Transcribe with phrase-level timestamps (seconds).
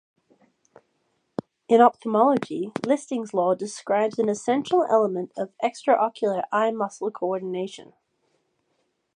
[1.67, 7.93] In ophthalmology, Listing's law describes an essential element of extraocular eye muscle coordination.